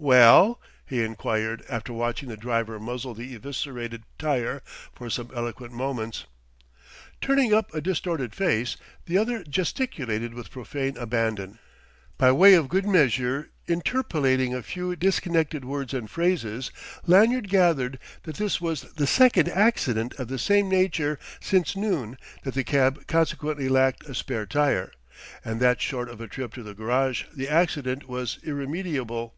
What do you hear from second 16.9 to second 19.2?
Lanyard gathered that this was the